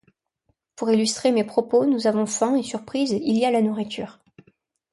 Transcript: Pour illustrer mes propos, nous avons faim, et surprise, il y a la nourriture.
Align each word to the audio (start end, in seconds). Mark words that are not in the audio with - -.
Pour 0.75 0.89
illustrer 0.89 1.31
mes 1.31 1.43
propos, 1.43 1.85
nous 1.85 2.07
avons 2.07 2.25
faim, 2.25 2.55
et 2.55 2.63
surprise, 2.63 3.11
il 3.11 3.37
y 3.37 3.45
a 3.45 3.51
la 3.51 3.61
nourriture. 3.61 4.17